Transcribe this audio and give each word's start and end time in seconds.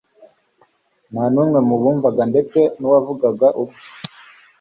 Nta 1.11 1.23
numwe 1.33 1.59
mu 1.67 1.75
bumvaga, 1.81 2.21
ndetse 2.31 2.59
n'uwavugaga 2.79 3.47
ubwe, 3.61 3.79